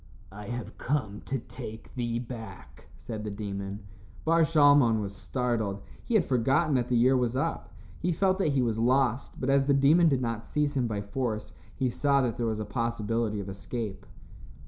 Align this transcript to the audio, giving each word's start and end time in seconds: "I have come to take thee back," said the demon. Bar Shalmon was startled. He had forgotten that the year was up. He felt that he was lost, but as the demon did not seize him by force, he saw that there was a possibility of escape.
"I 0.31 0.47
have 0.47 0.79
come 0.79 1.21
to 1.25 1.37
take 1.37 1.93
thee 1.93 2.17
back," 2.17 2.87
said 2.97 3.23
the 3.23 3.29
demon. 3.29 3.83
Bar 4.25 4.41
Shalmon 4.41 4.99
was 4.99 5.15
startled. 5.15 5.83
He 6.03 6.15
had 6.15 6.25
forgotten 6.25 6.73
that 6.73 6.87
the 6.87 6.97
year 6.97 7.15
was 7.15 7.35
up. 7.35 7.71
He 7.99 8.11
felt 8.11 8.39
that 8.39 8.53
he 8.53 8.63
was 8.63 8.79
lost, 8.79 9.39
but 9.39 9.51
as 9.51 9.65
the 9.65 9.75
demon 9.75 10.09
did 10.09 10.19
not 10.23 10.43
seize 10.47 10.75
him 10.75 10.87
by 10.87 11.01
force, 11.01 11.53
he 11.75 11.91
saw 11.91 12.19
that 12.21 12.37
there 12.37 12.47
was 12.47 12.59
a 12.59 12.65
possibility 12.65 13.39
of 13.39 13.47
escape. 13.47 14.07